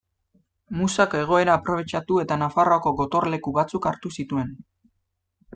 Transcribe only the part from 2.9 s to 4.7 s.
gotorleku batzuk hartu zituen.